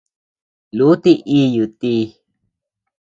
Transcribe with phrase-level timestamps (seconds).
[0.77, 1.91] Lúti íyu ti.